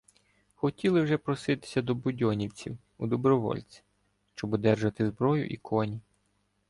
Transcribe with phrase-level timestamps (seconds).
[0.55, 3.83] Хотіли вже проситися до будьонівців у "добровольці",
[4.35, 6.01] щоб одержати зброю і коні.